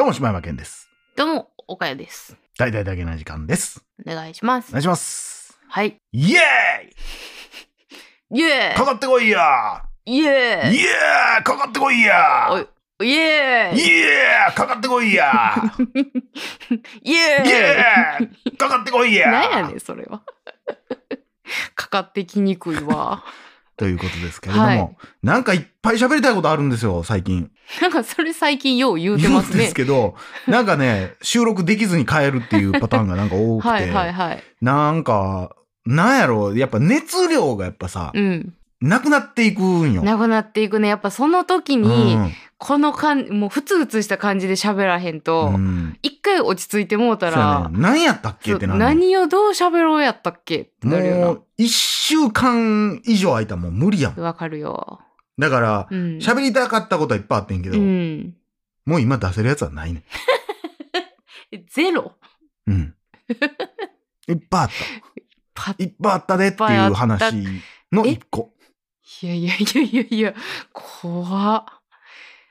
[0.00, 0.88] どうも、柴山健です。
[1.14, 2.34] どうも、岡谷です。
[2.56, 3.84] 大々だけな時間です。
[4.08, 4.72] お願いしますお。
[4.72, 5.58] 願いします。
[5.68, 5.98] はい。
[6.12, 6.38] イエ
[8.30, 15.54] イエーイかかってこいやーイイエーイエーかかってこいやお イエーイエーかかってこいや
[17.02, 20.22] イエーイエーかかってこいやなんやねん、それは。
[21.76, 23.22] かかってきにくいわ。
[23.80, 27.50] ということですけれども、はいなんかいっぱい喋りたいことあるんですよ、最近。
[27.80, 29.74] なんかそれ最近よう言うてますねです。
[29.74, 30.16] けど、
[30.46, 34.44] なんかね、収録できずに帰るっていうパターンがなんか多くて、 はいはいはい。
[34.60, 38.54] なんか、なんやろやっぱ熱量がやっぱさ、うん。
[38.80, 40.02] なくなっていくんよ。
[40.02, 40.88] なくなっていくね。
[40.88, 50.58] やっぱその時うに、んこのかん、もうふつふつした感じで喋らへんと、うん一回落ち着いてもうたそうやら、ね何やったっけってなる何をどう喋ろうやったっけ？
[50.60, 54.16] ってなるもよう、一週間以上空いたらもう無理やん。
[54.16, 54.22] な。
[54.22, 55.00] わかるよ。
[55.38, 55.98] だから、うん。
[56.18, 58.34] 喋りたかったことはいっぱいあってんけど、うん。
[58.86, 60.02] もう今出せるやつはないね
[61.52, 62.16] え ゼロ
[62.66, 62.70] ん。
[62.70, 62.94] うん。
[64.28, 64.70] いっぱいあっ
[65.54, 65.82] パ た。
[65.82, 67.34] いっぱいあったでっていう話
[67.92, 68.52] の一個。
[69.22, 70.34] いやいやいやいやいや、
[70.72, 71.64] 怖っ。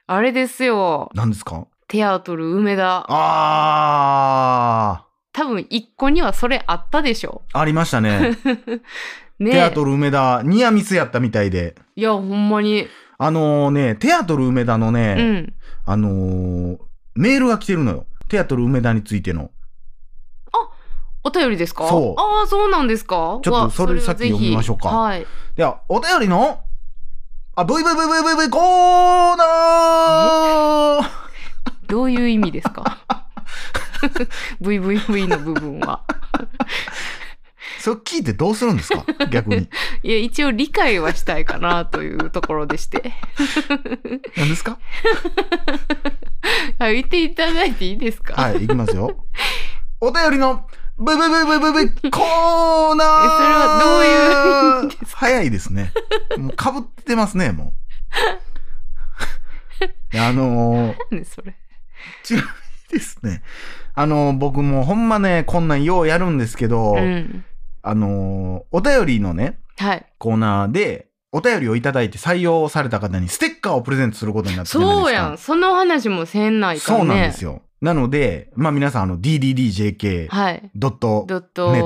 [0.07, 1.09] あれですよ。
[1.13, 1.67] 何ですか？
[1.87, 3.05] テアトル梅田。
[3.09, 7.43] あ多分一個にはそれあったでしょ。
[7.53, 8.37] ー、ありましたね。
[9.39, 11.75] ねテアトル梅田、ニアミスやったみたいで。
[11.95, 12.87] いや、ほんまに。
[13.17, 15.53] あのーね、テアトル梅田のうね、ん。
[15.85, 16.77] あのー
[17.15, 18.05] メールが来てるのよ。
[18.27, 19.51] テアトル梅田についての。
[21.23, 21.87] お便りですか？
[21.89, 25.25] そうああ、そうなんですかちょっとわそれさっき読みましょうかはい。
[25.55, 26.61] では、お便りの、
[27.55, 31.09] あ、ブイブイブイブイブイブイコーナー
[31.87, 32.99] どういう意味ですか
[34.61, 36.03] ?VVV の部分は。
[37.79, 39.03] それ聞いてどうするんですか？
[39.29, 39.69] 逆に。
[40.03, 43.13] いや、一応理解はしたいかなというところでして。
[44.37, 44.77] 何ですか？
[46.77, 48.33] はい、言っていただいていいですか？
[48.41, 49.25] はい、いきますよ。
[50.01, 50.65] お便りの、
[50.99, 53.79] ブイブイブイブイブイブイ コーナーえそれは
[54.83, 55.91] どういう早いですね。
[56.37, 57.73] もう被ってますね、も
[60.13, 60.17] う。
[60.19, 61.55] あのー、ねそれ？
[62.23, 62.51] ちなみに
[62.91, 63.41] ですね。
[63.95, 67.45] あのー僕もほんまね、こんなんようやるんですけど、うん。
[67.81, 70.05] あのーお便りのね、はい。
[70.17, 74.71] コーナーで、お便りをいただいて採用された方にステッカーをプレゼントすることになって。
[74.71, 75.37] そうやん。
[75.37, 76.97] その話もせんないかね。
[76.99, 77.61] そうなんですよ。
[77.81, 79.17] なので、まあ皆さん、あの、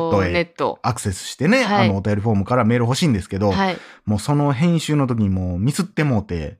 [0.09, 0.79] トへ。
[0.81, 3.77] アクセスしてね、はいあの、お便りフォームからメール欲しいんですけど、はい。
[4.05, 6.57] もうその編集の時にもうミスってもうて。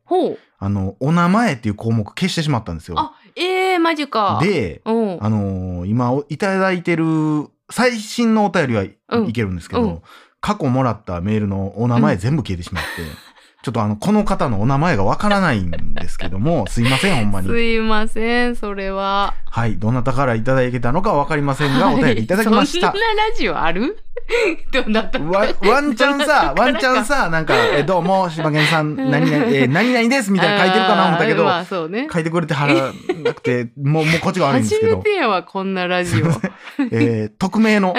[0.59, 2.97] あの、お名前っていう項目消してしまったんですよ。
[2.97, 5.17] あ、ええー、マジか。、で、うん。
[5.19, 7.05] あのー今おいただいてる
[7.69, 10.01] 最新のお便りはい,、うんけるんですけど、うん
[10.43, 12.89] 過去もらったメールのお名前全部消えてしまって、
[13.63, 17.47] ちょっとあの、この方のお名前がわからないんですけども、 すいません、ほんまに。
[17.47, 19.35] すいません、それは。
[19.49, 22.99] はい、どなたからいただけたのかわかりませんが、お便りいただきましたそん。
[22.99, 23.97] なラジオある？
[24.71, 32.09] どなたかわワンチャンさ、ワンチャンさ、なんか、えどうも、柴犬さん、何々、えー何々ですみたいな書いてるかな思ったけど、まあそうね。
[32.11, 32.73] 書いてくれてはら
[33.23, 36.25] なくて、もう、もうこっちが悪いんですけど 初めて、やわ、こんなラジオ。
[36.91, 37.93] えー匿名の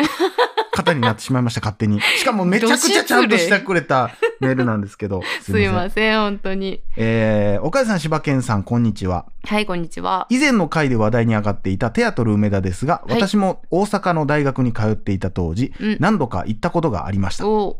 [0.84, 2.00] 方になってしまいました、勝手に。
[2.00, 5.91] しかもめちゃくちゃちゃんとしてくれたメールなんですけど、 すいまん。
[5.91, 6.81] せん、本当に。
[6.97, 9.27] えー、岡井さん、柴犬さん、こんにちは。
[9.47, 10.27] はい、こんにちは。
[10.31, 15.97] 以前の回で話題に上がっていたテアトル梅田ですが、はい私も大阪の大学に通っていた当時、うん。
[16.00, 17.47] 何度か行ったことがありました。
[17.47, 17.78] お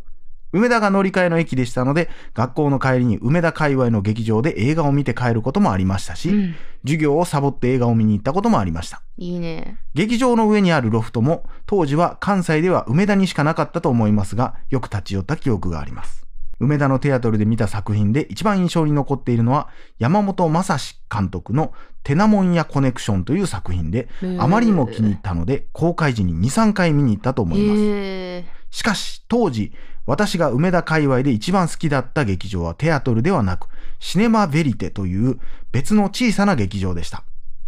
[0.55, 6.55] 梅田が乗り換えの駅でしたので、学校の帰りに梅田界隈の劇場で映画を見て帰ることもありましたし、うん。
[6.85, 9.03] 授業をサボって映画を見に行ったこともありました。
[9.19, 9.79] いいね。
[9.95, 16.25] 劇場の上にあるロフトも、当時は関西では梅田にしかなかったと思いますが、よく立ち寄った記憶があります。
[16.61, 21.73] 梅田のテアトルで見た作品で一番印象に残っているのは、山本正史監督の
[22.05, 27.81] テナモンヤコネクションという作品で、あまりにも気に入ったので、公開時に2、3回見に行ったと思います。
[27.81, 29.73] へしかし、当時、
[30.07, 35.39] 私が梅田界隈で一番好きだった劇場はテアトルではなく、シネマベリテという
[35.73, 37.25] 別の小さな劇場でした。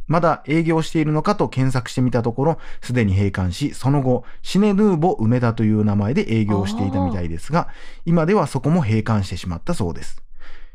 [0.07, 7.69] まだ営業しているのかと検索してみたところ、すでに閉館し、その後、シネヌーボ梅田という名前で営業していたみたいですが、
[8.05, 10.23] 今ではそこも閉館してしまったそうです。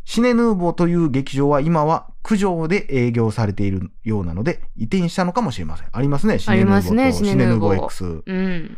[0.03, 5.87] シネヌーボという劇場は今は九条で営業されているようなので、移転したのかもしれません。
[5.91, 8.23] ありますね、シネヌーボとありますねシネヌーボ X。
[8.25, 8.77] うん。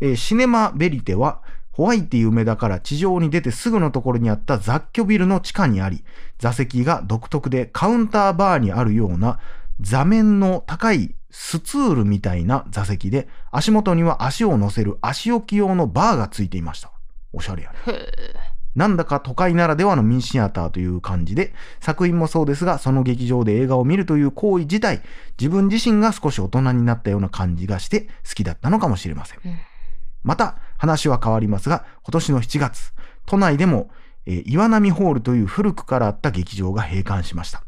[0.00, 6.04] えーシネマベリテは、ホワイティ梅田から地上に出てすぐのところにあった雑居ビルの地下にあり、
[6.38, 9.38] 座席が独特でカウンターバーにあるような
[9.80, 16.90] 座面の高いスツールみたいな座席で、足元には足を乗せる足置き用のバーがついていました。
[17.32, 17.78] おしゃれやね。
[18.74, 25.02] なんだか都会ならではのミニシアターという感じで、作品もそうですが、その劇場で映画を見るという行為自体、
[25.38, 29.38] 自分自身が少し大人になったような感じがして好きだったのかもしれません
[30.22, 32.94] また、話は変わりますが、今年の7月、
[33.26, 33.90] 都内でも、
[34.24, 37.64] えー岩波ホールという古くからあった劇場が閉館しました。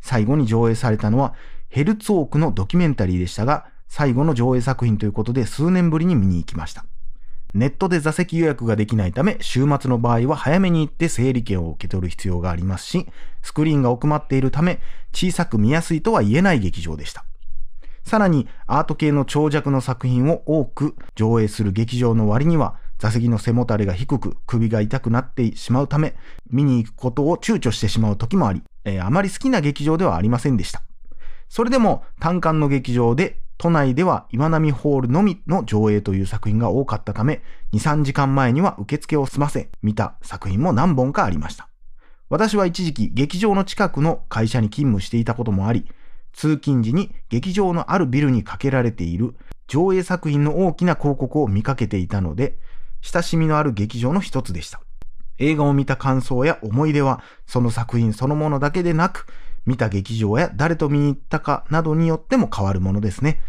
[0.00, 1.34] 最後に上映されたのは、
[1.68, 6.84] ヘルツォークのドキュメンタリーでしたが、最後の上映作品ということで数年ぶりに見に行きました。
[7.54, 13.08] ネットで座席予約ができないため、週末の場合は早めに行って整理券を受け取る必要がありますし、
[13.42, 14.78] スクリーンが奥まっているため、
[15.12, 17.24] 小さく見やすいとは言えない劇場でした。
[18.04, 26.14] さらに、アート系の長尺の作品を多く上映する劇場の割には、座席の背もたれが低く、首が痛くなってしまうため、
[26.50, 30.82] 見に行くことを躊躇してしまう時もあり、えーあまり好きな劇場ではありませんでした。
[31.48, 41.68] それでも、単館の劇場で、都内では岩波ホールのみの上映という作品が多かったため、2、3時間前には受付を済ませ、見た作品も何本かありました。
[42.28, 45.86] 私は一時期劇場の近くの会社に勤務していたこともあり、
[46.32, 49.34] 通勤時に劇場のあるビルにかけられている
[49.68, 52.58] 上映作品の大きな広告を見かけていたので、
[53.00, 54.80] 親しみのある劇場の一つでした。
[55.38, 59.26] 映画を見た感想や思い出は、その作品そのものだけでなく、
[59.64, 63.40] 見た劇場や誰と見に行ったかなどによっても変わるものですね。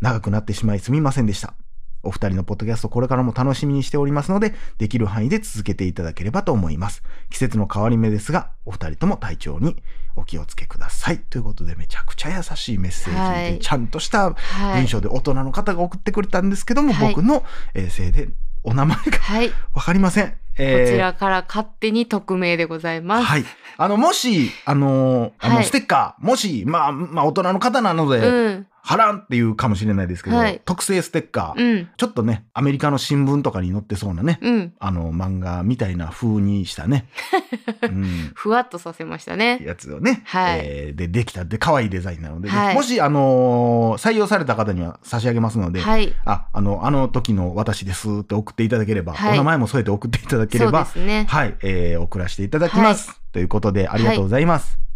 [0.00, 1.54] 長くなってしまいすみませんでした。
[2.02, 7.02] お二人のポッドキャストこれからも楽しみにしておりますので、できる範囲で続けていただければと思います。
[7.30, 9.82] 季節の変わり目ですが、お二人とも体調に
[10.18, 11.18] お気をつけください。
[11.18, 14.36] ということで、めちゃくちゃ優しいメッセージで、はいちゃんとしたは
[14.78, 14.88] い文。
[14.88, 17.44] 章で大人の方が送ってくれたんですけども、はい僕の、
[17.74, 18.28] えーせいで
[18.64, 19.50] お名前がはい。
[19.50, 20.34] こわかりません。
[20.58, 23.24] えーちらから勝手に匿名でございます。
[23.24, 23.44] はい。
[23.76, 28.66] あの、もし、あのーあの、はいステッカー、もし、まあ、まあ、大人の方なので、うん。
[28.82, 31.88] 貼らんっていうかもしれないですけど、はい特製ステッカー、うん。
[31.96, 34.72] ちょっとね、アメリカの新聞とかに載ってそうなね、うん。
[34.78, 37.08] あの、漫画みたいな風にしたね、
[37.82, 39.60] うん、ふわっとさせましたね。
[39.64, 46.14] やつをね、はいえーで、できたで、可愛いデザインなのでね、はいもし、あのー採用された方には差し上げますので、はい。
[46.24, 51.26] あ、あの、あの時の私ですって送っていただければ、はいお名前も添えて送っていただけれそうば、ですね。
[51.28, 53.20] はい、えー送らせていただきます。
[53.32, 54.87] ということで、ありがとうございます。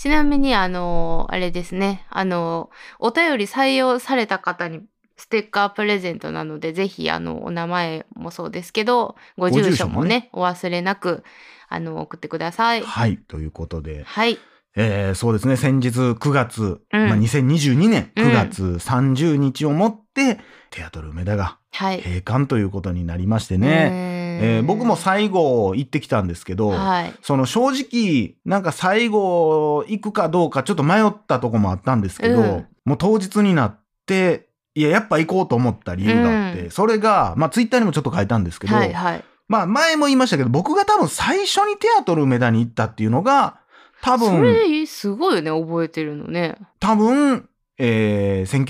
[0.00, 2.06] ちなみに、あの、あれですね。
[2.08, 2.70] あの、
[3.00, 4.80] お便り採用された方に
[5.18, 11.22] ステッカープレゼントなので、ぜひ、あの、お名前もそうですけど、ご住所もね、お忘れなく、
[11.68, 12.82] あの、送ってください。
[12.82, 14.38] はい、ということで、はい。
[14.74, 22.00] えーそうですね、先日9月、うんまあ、2022年うん9月30日をもって、テアトル梅田がはい。
[22.00, 27.12] 閉館ということになりましてね、ねえー僕も最後行ってきたんですけど、はい。
[27.22, 38.92] その正直、なんか最後行くかどうかちょっと迷ったとこもあったんですけど、うんもう当日になって、いや、やっぱ行こうと思った理由があって、うんそれが、まあツイッターにもちょっと書いたんですけど、はい。
[38.92, 39.24] はい。
[39.48, 43.58] まあ前も言いましたけど、僕が多分最初にテアトル梅田に行ったっていうのが、
[44.02, 46.56] 多そ分、れ、すごいよね、覚えてるのね。
[46.78, 47.48] 多分、
[47.78, 48.64] えー、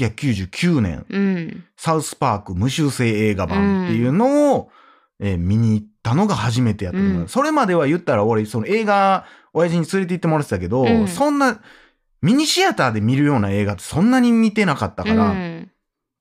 [0.49, 1.65] 1999年、うん。
[1.77, 4.71] サウスパーク無修正映画版っていうのを、
[5.21, 11.61] えー見に行ったのが初めてやったう、うんそれまでは言ったら俺、その映画、親父に連れて行ってもらってたけど、うんそんな、
[12.23, 15.71] ミニシアターで見るような映画ってそんなに見てなかったから、うん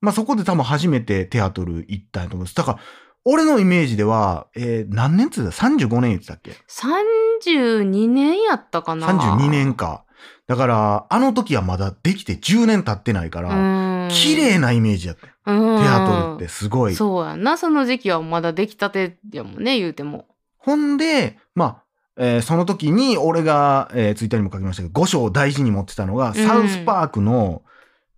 [0.00, 2.54] まあそこで多分初めてテアトル行ったんやと思うんです。
[2.56, 2.78] だから、
[3.26, 6.52] 俺のイメージでは、えー何年っつってた ?35 年言ってたっけ
[7.44, 10.04] ？32年やったかな ?32 年か。
[10.46, 15.78] だから、あの時はまだできて10年経ってないから、綺麗なイメージやったよ。
[15.78, 16.94] テテアトルってすごい。
[16.94, 20.26] そうやんなその時期はまだ出来たてやもんね言うても
[20.58, 21.82] ほんで、まあ、
[22.16, 27.62] えーその時に俺が、えーツイッターにも書きましたけど、5章を大事に持ってたのが、サウスパークの、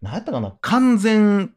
[0.00, 1.52] 何やったかな、完全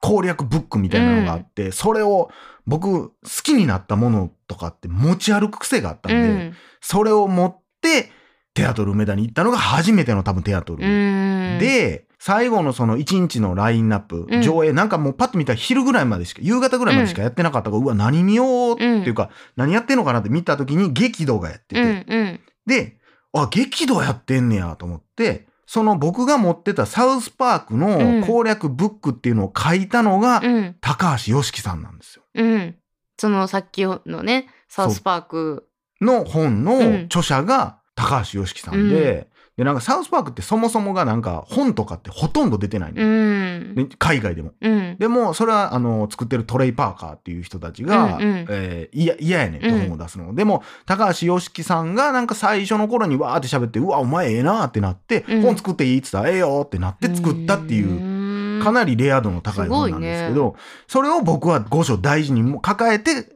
[0.00, 2.30] 攻略ブックみたいなのがあって、それを
[2.66, 8.12] 僕好きになったものとかって持ち歩く癖があったんで、うんそれを持って、
[8.54, 10.84] テアトル梅田に行ったのが初めての多分テアトル。
[10.84, 14.42] うんで、最後のその1日のラインナップ、うん。
[14.42, 22.40] 上映、なんかもうパッと見たら昼ぐらいまでしか、夕方ぐらいまでしかやってなかったから、うわ、何見ようっていうか、何やってんのかなって見た時に激怒がやってて、うんうん。
[22.66, 22.96] で、
[23.32, 27.80] あ、激怒やってんねやと思って、その僕が持ってたサウスパークうん。
[28.20, 30.76] の攻略ブックっていうのを書いたのが、うん。
[30.80, 32.24] 高橋良樹さんなんですよ。
[32.34, 32.74] うん。
[33.18, 35.68] そのさっきのねサウスパーク。
[36.00, 36.64] の本うん。
[36.64, 43.74] の著者が高橋良樹さんで、で、なんかサウスパークってそもそもがなんか本とかってほとんど出てないの、うん。
[43.74, 44.52] で海外でも。
[44.60, 44.96] うん。
[44.98, 48.46] でも、それは、あの、作ってるトレイ・パーカーっていう人たちが、うんうん。
[48.50, 50.34] えー、いや、嫌やねん本を出すの。
[50.34, 55.42] でも、高橋良樹さんがなんか最初の頃にわーって喋って、うわ、お前ええなーってなって、うん。
[55.42, 63.35] 本作っていいって言ったら、ええよってなって作ったっていう、かなりレア度の高い本なんですけど、それを僕は五章大事にも抱えて、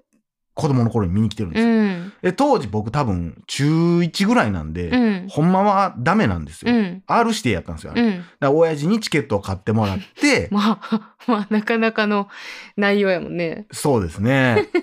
[0.55, 1.69] 子供の頃に見に来てるんですよ。
[1.69, 2.13] うん。
[2.23, 5.29] で当時僕多分中1ぐらいなんで、うん。
[5.29, 6.73] ほんまはダメなんですよ。
[6.73, 7.03] うん。
[7.07, 7.93] R 指定やったんですよ。
[7.93, 8.25] あれだかうん。
[8.41, 12.29] ら親父にチケットを買ってもらって、 まあ、まあ、なかなかの
[12.77, 13.67] 内容やもんね。
[13.73, 14.69] そうですね。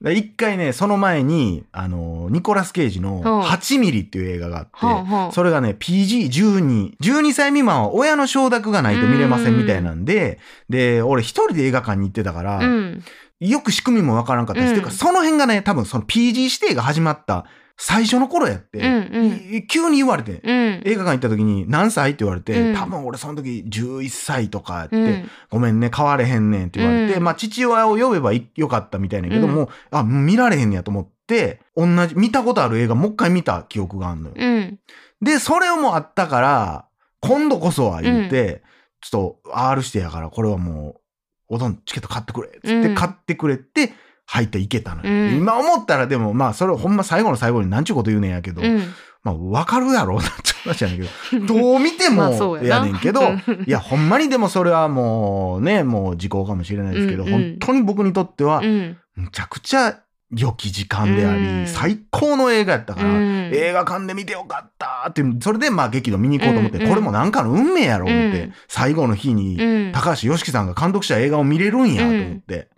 [0.00, 10.38] で一回ね、その前に、あの、ニコラス・ケイジのはあ8ミリっていう映画があって、はあはあそれがね、PG12、12歳未満は親の承諾がないと見れませんみたいなんで、
[10.68, 13.02] で、俺一人で映画館に行ってたから、うん。
[13.40, 14.70] よく仕組みもわからんかったです。
[14.70, 17.46] うんていうか、その辺がね、多分その PG 指定が始まった
[17.78, 20.82] 最初の頃やって、うんうんい急に言われて、うん。
[20.84, 25.30] 映画館行った時に何歳って言われて、うん多分俺その時11歳とかやって、うん。
[25.50, 34.34] ごめんね、変われへんねんって言われて、うんまあ父親を呼べばいよかったみたいなけども、あ、見られへんねやと思って、同じ、見たことある映画もう一回見た記憶があるのよ。
[34.38, 34.78] うん。
[35.20, 36.86] で、それもあったから、
[37.20, 38.62] 今度こそは言って、
[39.02, 41.00] ちょっと R してやから、これはもう、
[41.48, 42.48] おどんチケット買ってくれ。
[42.48, 43.92] つってうん買ってくれて、
[44.26, 45.10] 入っていけたのよ。
[45.10, 48.82] うん今思ったらでも、まあ、それほんま最後の最後に何ちゅうこと言うねんやけど、うん。
[49.22, 58.96] まあ、わかるやろうなって話やねんけど、 どう見てもやねんけど、うんいや、ほんまにでもそれはもうね、もう時効かもしれないですけど、うんうん本当に僕にとってはう、ん。
[59.16, 60.00] むちゃくちゃ
[60.32, 69.92] 良き時間であり、うん最高の映画やったから、うん映画館で見てよかったってそれでまあ劇場見に行こうと思って、うんうんこれもなんかの運命やろ思って、うん最後の日に、うん。
[69.92, 72.68] 高橋良樹さんが監督した映画を見れるんやと思って。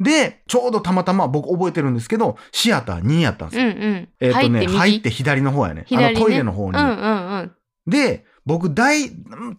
[0.00, 3.68] で、ちょうどたまたま僕覚えてるんですけど、シアター2やったんですよ。
[3.68, 4.08] うんうん。
[4.20, 4.76] えっ、とね、右？
[4.76, 5.86] 入って左の方やね。
[5.90, 6.78] ねのトイレの方に。
[6.78, 7.52] うんうんうん。
[7.86, 9.10] で、僕大、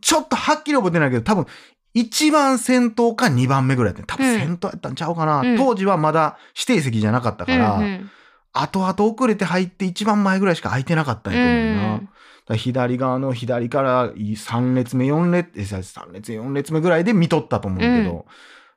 [0.02, 1.46] ちょっとはっきり覚えてないけど、多分、
[1.94, 4.16] 一番先頭か二番目ぐらいやった。
[4.16, 5.40] 多分うん先頭やったんちゃうかな。
[5.40, 8.12] うん当時はまだ指定席じゃなかったから、うんうん
[8.52, 11.94] 後々遅れて入って一番前ぐらいしか空いてなかったんやと思うな。
[11.94, 12.10] うん
[12.58, 18.24] 左側の左から3列目、4列、え3列、4列目ぐらいで見とったと思うけど、うん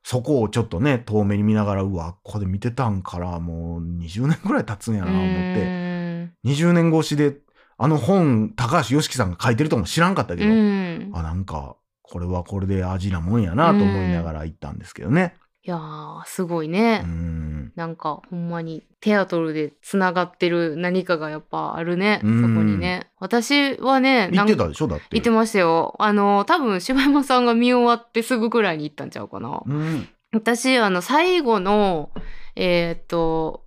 [0.04, 5.62] そこをちょっとね、遠目に見ながら、うわ、ここで見てたんから、もう20年ぐらい経つんやな、思って。
[5.62, 7.36] うん20年越しで、
[7.78, 11.10] あの本、高橋良樹さんが書いてるとも知らんかったけど、うん。
[11.14, 11.76] あ、なんか、
[12.12, 15.34] これはこれで味なもんやなと思いながら行ったんですけどね。
[15.64, 16.98] いやー、すごいうね。
[16.98, 17.72] ん。
[17.74, 23.10] なんかほんまにテアトルでつながってる何かがやっぱあるね、そこうんにね。
[23.18, 24.88] 私はね、行ってたでしょ？
[24.88, 25.06] だって。
[25.12, 25.94] 行ってましたよ。
[25.98, 29.62] あの、多分柴山さんが見終わってすぐくらいに行ったんちゃうかな。
[29.64, 30.06] うん。
[30.34, 32.10] 私、あの、最後の、
[32.56, 33.64] えーっと、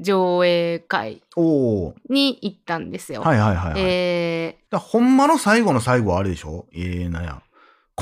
[0.00, 1.22] 上映会。
[2.08, 3.20] に行ったんですよ。
[3.20, 3.82] はいはいはい、はい。
[3.82, 6.66] えだからほんまの最後の最後はあれでしょ？
[6.72, 7.42] ええなんや。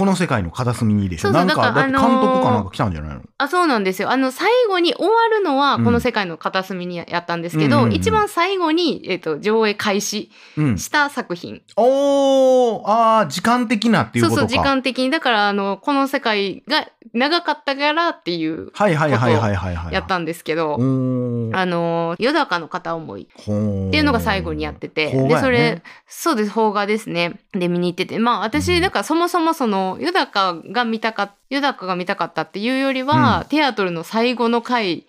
[0.00, 3.20] この世界の片隅にでしょそうそうなんか、だって監あのー督かなんか来たんじゃないの？
[3.20, 4.10] ーあ、そうなんですよ。
[4.10, 10.78] あの、最後に終わるのは、うんこの世界の片隅にやったんですけど、うんうんうん一番最後に、えーっと、上映開始うん。
[10.78, 11.60] した作品。
[11.76, 14.40] おー、あー、時間的なっていうことか。
[14.40, 15.10] そうそう、時間的に。
[15.10, 19.92] だから、あの、この世界が長かったからっていう、はいはいはいはい。
[19.94, 20.76] やったんですけど。
[20.76, 27.40] あの、ヨダカの片思いっていうのが最後にやってて、ねそれ、そうです、邦画ですね。
[27.52, 35.06] で、見に行ってて、まあ、うん私、だからそもそもその、ヨダカが見たかっ、ヨダカが見たかったっていうよりは、テアトルの最後の回、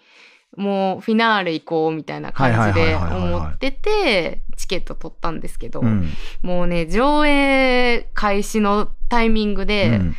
[0.57, 6.09] もうフィナーレ行こうみたいな感じで思ってて、チケット取ったんですけど、うん。
[6.41, 10.15] もうね、上映開始のタイミングで、うん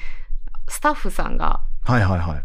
[0.72, 2.44] スタッフさんがはいはいはい。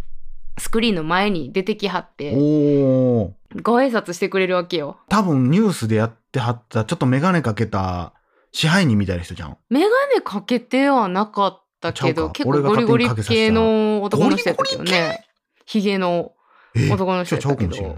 [0.59, 2.33] スクリーンの前に出てきはって。
[2.33, 4.97] ご挨拶してくれるわけよ。
[5.07, 8.13] 多分ニュースでやってはった、ちょっとメガネかけた
[8.51, 9.57] 支配人みたいな人じゃん。
[9.69, 15.25] メガネかけてはなかったけど、結構ゴリゴリ系の男の人やったけどね。
[15.65, 16.33] ヒゲの
[16.75, 17.95] え男の人やったけどな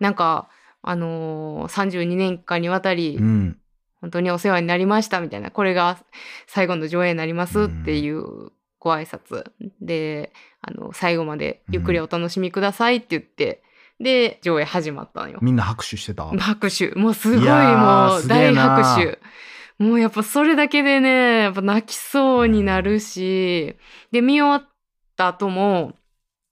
[0.00, 0.48] なんか、
[0.82, 3.58] あのー、32年間にわたり、うん。
[4.00, 5.98] 本当にお世話になりましたみたいな、これが
[6.46, 9.44] 最後の上映になりますっていうご挨拶
[9.80, 13.62] で、あの、最後までゆっくりお楽しみくださいって言って、
[14.00, 15.38] で、上映始まったのよ。
[15.40, 16.26] みんな拍手してた？
[16.26, 16.90] 拍手。
[16.90, 19.18] もうすごいもう大拍手。
[19.78, 23.76] もうやっぱそれだけでね、やっぱ泣きそうになるし、
[24.12, 24.74] で、見終わっ
[25.16, 25.94] た後も、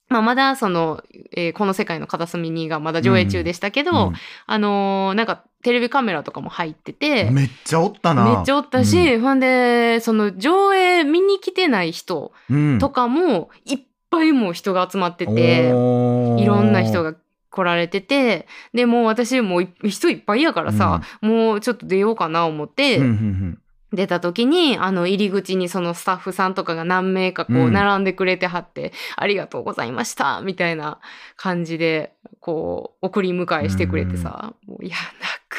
[0.08, 1.02] まあ、まだその、
[1.36, 4.12] えーこの世界の片隅にがまだ上映中でしたけど、うん
[4.46, 8.24] あのーなんかテレビカメラとかも入ってて、めっちゃおったな。
[8.24, 13.78] めっちゃおったし、ほんで、その上映見に来てない人うん、とかもいっ
[14.10, 16.42] ぱいもう人が集まってて、おー。
[16.42, 17.14] いろんな人が
[17.52, 23.58] 来られてて、で、もう私もうい人いっぱいやからさ、もうちょっと出ようかな思って、うんうんうん
[23.94, 30.98] 出た時に、あの、入り口にそのスタッフさんとかが何名かこううん並んでくれてはって、ありがとうございました、みたいな
[31.36, 35.52] 感じで、こう、送り迎えしてくれてさ、もう、いや、泣く。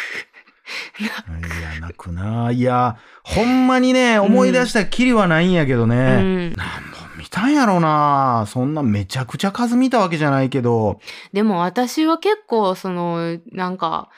[1.00, 2.52] いや、泣くな。
[2.52, 5.96] いや、ほんまにね、思い出したらきりはないんやけどね。
[5.96, 6.54] うん。
[6.54, 8.46] 何本見たなんやろな。
[8.48, 11.00] そんなめちゃくちゃ数見たわけじゃないけど、
[11.34, 14.10] でも私は結構そのなんか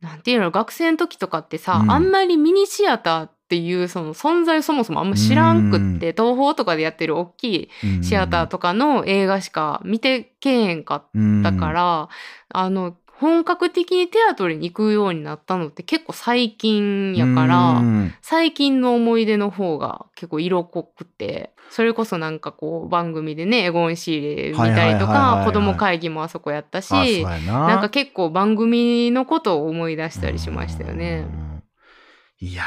[0.00, 1.90] なんていうの学生の時とかってさ、うん。
[1.90, 8.02] あんまりミニシアターっていうその存在をそもそもあんま知らんくって、東宝とかでやってる大きいうん。
[8.02, 12.08] シアターとかの映画しか見てけえへんかったから、
[12.52, 18.14] あの本格的にテアトルに行くようになったのって結構最近やから、うん。
[18.22, 27.38] 最近の思い出の方が結構色濃くてそれこそなんかこう番組でねエゴンシーレ見たりとか子供会議もあそこやったしな。
[27.38, 31.26] なんか結構番組のことを思い出したりしましたよね。
[31.30, 31.62] うん。
[32.48, 32.62] いや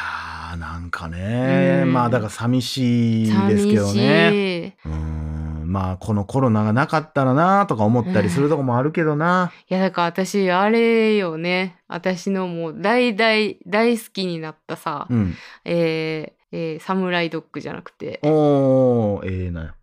[0.53, 1.93] ーなんかね、うん。
[1.93, 5.52] まあだから寂しいですけど寂ねしい。
[5.63, 5.71] うん。
[5.71, 11.79] まあこのコロナがなかったらなとか思ったりするとこもあるけどな、いやだから私あれよね。
[11.87, 18.19] 私のもう大大大好きになったさ、うん、えーえーサムライドッグじゃなくて。
[18.23, 19.75] おーええな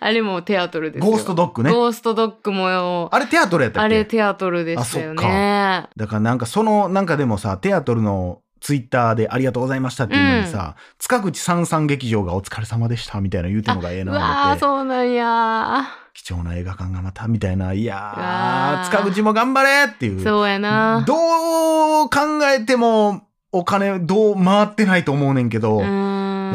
[0.00, 1.08] あれもテアトルですよ。
[1.08, 1.70] ゴーストドッグね。
[1.70, 3.84] ゴーストドッグもあれテアトルやったっけ？
[3.84, 5.88] あれテアトルでしたよね。
[5.96, 15.84] だからなんかそのなんかでもさテアトルのツイッターでありがとうございましたっていうのにさ、塚口三三劇場がお疲れ様でしたみたいな言うてんのがええうなわー思ってそうなんや。
[16.14, 17.72] 貴重な映画館がまたみたいな。
[17.72, 18.90] いやわーー。
[18.90, 20.22] 塚口も頑張れっていう。
[20.22, 21.02] そうやな。
[21.04, 25.86] どう考えてもお金どう回ってないと思うねんけど、や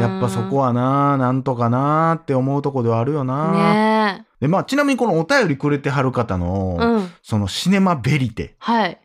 [0.00, 7.10] やっぱそこはななんとかなって思うとこではあるよな、ねでまあちなみにこのお便りくれてはる方の、えうん。
[7.22, 8.98] そのシネマベリテ、はい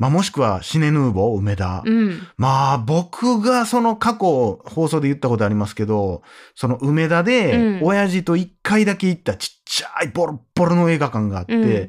[0.00, 2.26] まあ、もしくはシネヌーボー梅田、うん。
[2.38, 6.22] まあ僕がその過去放送で言ったことありますけど
[6.54, 7.84] その梅田うでん。
[7.84, 11.88] 親父と一回だけ行ったちっちゃいボロッボロの映画館があって、うん。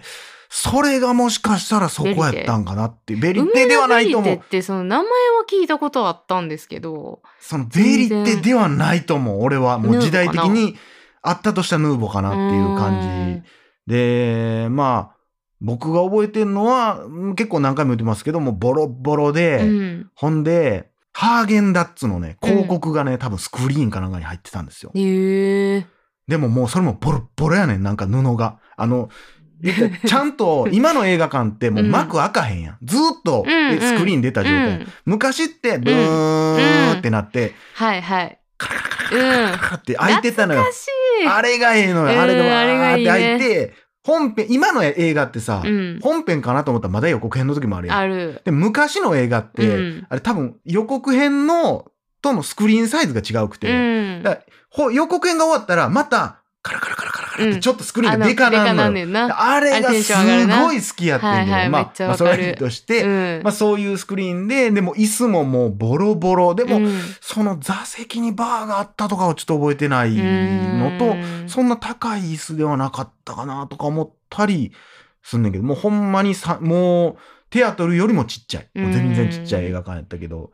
[0.50, 4.30] それがもしかしたらそこやったんかなってベリ梅テではないと思う。
[4.30, 5.10] リテってその名前は
[5.50, 7.22] 聞いたことはあったんですけど。
[7.40, 9.42] そのベリテではないと思う。
[9.42, 10.76] 俺はもう時代的に
[11.22, 13.44] あったとしたヌーボかなっていう感
[13.88, 13.92] じ。
[13.92, 15.21] でまあ
[15.62, 20.10] 僕が覚えてるのはうん結構何回も言ってますけどもボロボロで、じうん。
[20.16, 24.92] ほんでハーゲンダッツのね広告がね、多分スクリーンかなんかに入ってたんですよ。
[24.96, 25.86] へえ
[26.28, 28.60] でももうそれもボロボロやねんなんか布が。
[28.76, 29.10] あの
[30.08, 32.78] ちゃんと今の映画館ってもう幕開かへんやん。
[32.84, 33.80] ずーっとうんうん。
[33.80, 34.88] スクリーン出た状態、うん。
[35.06, 38.40] 昔ってブーンってなって、はいはい。
[38.58, 40.62] カラカラカラカラカラって開いてたのよ。
[40.62, 40.88] 懐かし
[41.24, 41.28] い。
[41.28, 42.14] あれがええのよ。
[42.14, 46.00] うんあれがわーって開いて、本編、今の映画ってさ、うん。
[46.02, 47.98] 本編かなと思ったらまだ予告編の時もあるやん。
[47.98, 48.42] ある。
[48.44, 50.08] で、昔の映画って、うん。
[50.10, 51.86] あれ多分予告編の、
[52.22, 54.24] とのスクリーンサイズが違うくて、うん。
[54.94, 57.54] 予告編が終わったら、また、カラカラカラカラカラっうん。
[57.56, 58.92] てちょっとスクリーンがでかなんのよ。
[58.92, 59.54] ねんな。
[59.54, 63.42] あれがすごい好きやってんけど、はいはいまあ、それはいいとして、うん。
[63.44, 67.00] まあそういうスクリーンで、でも椅子ももうボロボロ、でも、うん。
[67.22, 71.44] その座席にバーがあったとかはちょっと覚えてないのと、うん。
[71.48, 74.74] そんな高い椅子ではなかったかなとか思ったり
[75.24, 77.18] すんねんけど、もうほんまにさ、もう
[77.50, 78.70] テアトルよりもちっちゃい。
[78.76, 80.52] もう全然ちっちゃい映画館やったけど、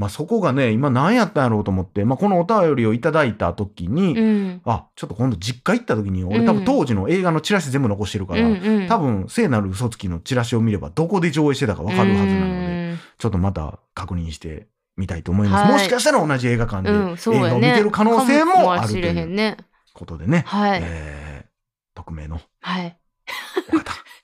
[0.00, 12.46] まあそこがね、今何やったんやろうと思って、まあこのお便りをいただいた時に、うんあ、ちょっと今度実家行った時に、俺うん多分当時の映画のチラシ全部残してるから、うんうん多分聖なる嘘つきのチラシを見ればどこで上映してたかわかるはずなので、う
[12.94, 15.64] んちょっとまた確認してみたいと思います。
[15.64, 17.70] はいもしかしたら同じ映画館で映画を見。
[17.70, 19.56] てる可能性もあるという。
[19.92, 20.80] ことでね、はい。
[20.82, 21.50] えー
[21.94, 22.98] 匿名のはい。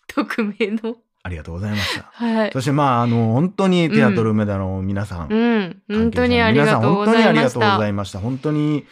[0.09, 0.97] 匿名の。
[1.27, 2.09] ありがとうございました。
[2.13, 2.53] はい。
[2.53, 5.83] そしてまあ、あの、本当にテアトル梅田の皆さん、うん。
[5.89, 7.61] 本当にありがとうご本当にありがざいました。
[7.61, 8.19] とうございました。
[8.21, 8.87] 本当に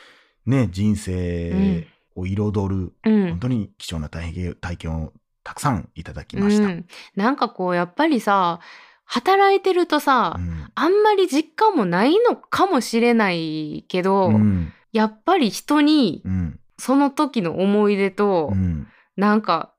[0.44, 5.12] ね、人生を彩る、うん本当に貴重な体験体験を
[5.44, 6.64] たくさんいただきました。
[6.64, 6.86] うん。
[7.14, 8.58] なんかこう、やっぱりさ、
[9.04, 19.73] 働いてるとさ、うんあんまり実感もないのかもしれないけど、うんやっぱり人にうんその時の思い出と、うんなんか、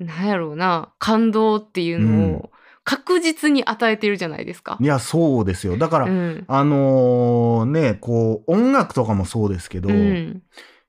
[0.00, 2.50] なんやろうな、感動っていうのを
[2.84, 4.78] 確実に与えてるじゃないですか。
[4.80, 5.76] いや、そうですよ。
[5.76, 6.44] だから、うん。
[6.48, 10.42] あのね、こう、音楽とかもそうですけど、うん。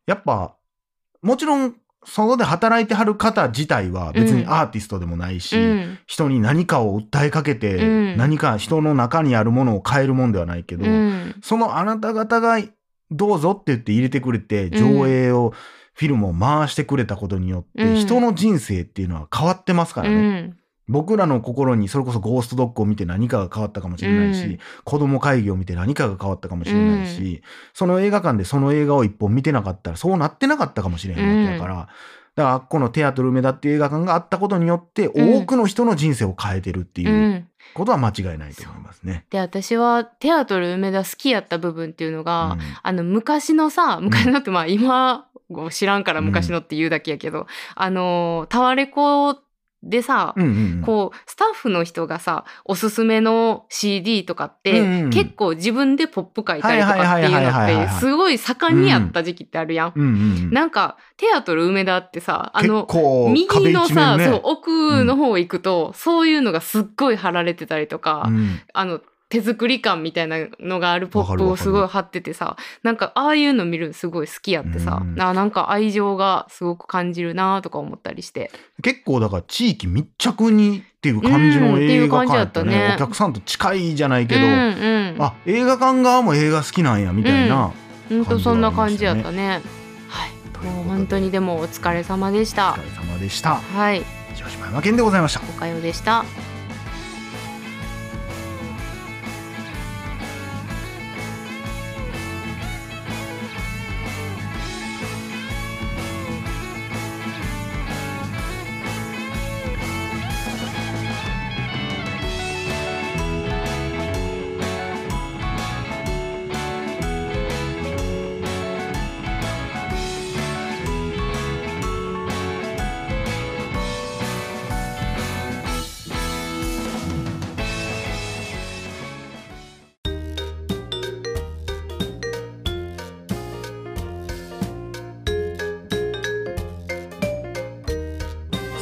[0.08, 0.56] やっぱ、
[1.22, 6.00] もちろん、そこで働いてはる方自体は別にうんアーティストでもないし、うん。
[6.08, 7.84] 人に何かを訴えかけて、う
[8.16, 11.36] ん何か人の中にあるものを変えるもんではないけど、うん。
[11.44, 12.60] そのあなた方が
[13.12, 15.54] どうぞって言って入れてくれて、うん上映を、
[16.02, 20.42] フィルムを回してくれたことによって、うん人の人生っていうのは変わってますからうね。
[20.42, 20.58] ん。
[20.88, 27.44] 僕らの心にそれこそゴーストドッグを見て何かが変わったかもしれないし、うん子供会議を見て何かが変わったかもしれないし、
[27.76, 31.88] その映画館でその映画を一本見てなかったらそうなってなかったかもしれへんわけだから、
[32.36, 37.06] だからこのテアトル梅田っていう映画館があったことによってうん多くの人の人生を変えてるってう。
[37.06, 39.26] いうんことは間違いないと思いますね。
[39.30, 45.28] で私はテアトル梅田好きやった部分っていうのが、うんあの昔のさ昔のってまあ今
[45.72, 49.38] 知らんから昔のって言うだけやけど、あのタワレコ
[49.84, 50.82] でさ、うんうんうん。
[50.84, 59.94] こうスタッフの人がさおすすめの CD とかって、うんうん結構自分でポップ書いたりとかっていうのってすごい盛んにあった時期ってあるやん。
[59.96, 60.16] うんうんう
[60.48, 60.52] ん。
[60.52, 62.88] なんかテアトル梅田ってさあの
[63.30, 64.18] 右壁のさ。
[64.20, 75.16] そう奥の方行くと、そういうのがすっごい貼られてたりとか、うんあの手作り感みたいなのがあるポップをすごい貼っててさなんかああいうの見るのすごい好きやってさ、うん。
[75.16, 78.52] ななんか愛情がすごく感じるなとか思ったりして。
[78.84, 82.78] 結構だから地域密着にっていう感じの映画館やったたね。
[82.90, 85.16] ねお客さんと近いじゃないけど、うんうん。
[85.20, 87.72] あ映画館側も映画好きなんやみたいな。
[88.10, 89.62] ほんとそんな感じやったね。
[90.10, 90.66] はい。
[90.66, 92.72] もう本当にでもお疲れ様でした。
[92.72, 93.56] お疲れ様でした。
[93.56, 94.02] はい。
[94.02, 94.04] 以
[94.36, 95.42] 上柴山健でございました。
[95.42, 96.26] おかよでした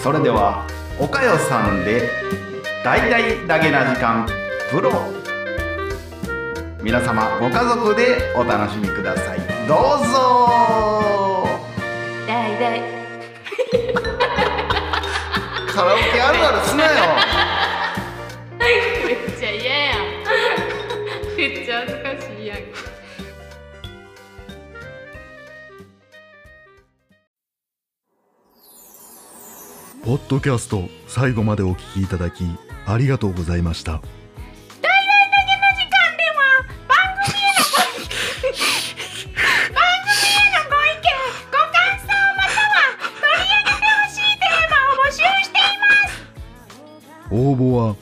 [0.02, 0.66] それでは
[0.98, 2.10] おかよさんで
[2.86, 4.26] 大々だけな時間
[4.72, 4.92] プロ。
[6.82, 9.40] 皆様ご家族でお楽しみください。
[9.68, 11.46] どうぞ。
[12.26, 12.82] だいだい
[15.68, 17.59] カラオケあるあるすなよ
[30.10, 32.44] ポッドキャスト最後までお聞きいただき
[32.88, 34.02] ありがとうございました。
[47.30, 47.96] 応募は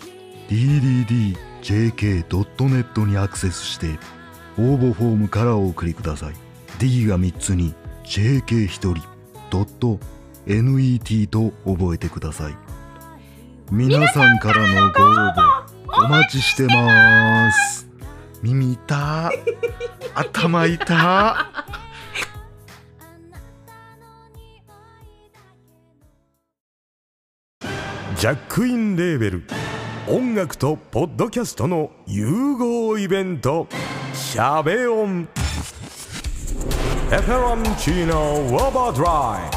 [0.47, 1.35] dddjk.net
[3.05, 3.99] にアクセスして
[4.57, 6.33] 応募フォームからお送りください。
[6.79, 10.16] D が3つに JK1 人。
[10.47, 12.55] .net と覚えてください。
[13.71, 17.87] 皆さんからのご応募お待ちしてます。
[18.41, 19.29] 耳痛。
[20.15, 20.77] 頭痛。
[28.15, 29.43] ジャックインレーベル。
[30.09, 33.67] 音楽とポッドキャストの融合イベント
[34.15, 35.27] 「シャベオン」
[37.11, 39.51] 「エフェロンチーノウォーバードライ」「